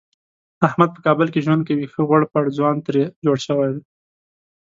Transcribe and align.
احمد 0.67 0.89
په 0.95 0.99
کابل 1.05 1.27
کې 1.33 1.43
ژوند 1.45 1.61
کوي 1.67 1.85
ښه 1.91 2.01
غوړپېړ 2.07 2.45
ځوان 2.57 2.75
ترې 2.85 3.03
جوړ 3.25 3.37
شوی 3.47 3.69
دی. 3.75 3.83